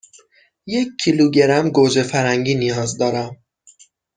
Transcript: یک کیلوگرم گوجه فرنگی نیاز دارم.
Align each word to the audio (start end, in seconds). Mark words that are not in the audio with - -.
یک 0.67 0.87
کیلوگرم 1.03 1.69
گوجه 1.69 2.03
فرنگی 2.03 2.55
نیاز 2.55 2.97
دارم. 2.97 3.37